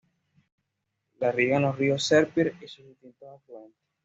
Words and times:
La 1.19 1.31
riegan 1.31 1.61
los 1.61 1.77
ríos 1.77 2.03
Serpis 2.03 2.53
y 2.59 2.67
sus 2.67 2.87
distintos 2.87 3.29
afluentes. 3.39 3.77